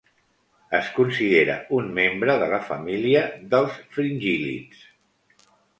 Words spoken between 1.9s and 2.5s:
membre de